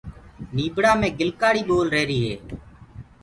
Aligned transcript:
نيبڙآ 0.55 0.91
مينٚ 0.99 1.17
گِلڪآڙي 1.19 1.61
پول 1.69 1.85
رهيريٚ 1.93 2.23
هي۔ 2.25 2.35